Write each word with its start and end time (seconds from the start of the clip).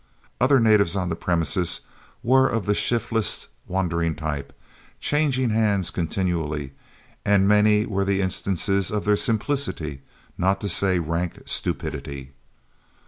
Other 0.39 0.59
natives 0.59 0.95
on 0.95 1.09
the 1.09 1.15
premises 1.15 1.81
were 2.23 2.49
of 2.49 2.65
the 2.65 2.73
shiftless, 2.73 3.49
wandering 3.67 4.15
type, 4.15 4.51
changing 4.99 5.51
hands 5.51 5.91
continually, 5.91 6.73
and 7.23 7.47
many 7.47 7.85
were 7.85 8.03
the 8.03 8.19
instances 8.19 8.89
of 8.89 9.05
their 9.05 9.15
simplicity, 9.15 10.01
not 10.39 10.59
to 10.61 10.69
say 10.69 10.97
rank 10.97 11.43
stupidity. 11.45 12.31